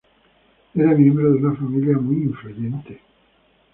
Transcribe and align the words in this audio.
Era 0.73 0.95
miembro 0.95 1.31
de 1.31 1.37
una 1.37 1.55
familia 1.55 1.95
muy 1.99 2.23
influyente. 2.23 3.01